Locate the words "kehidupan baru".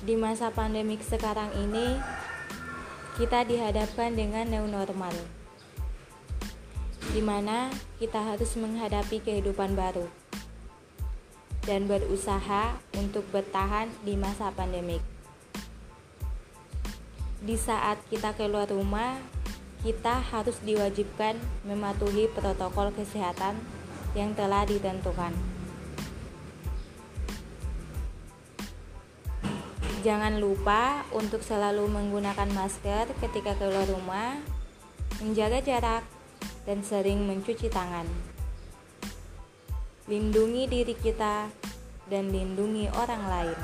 9.20-10.08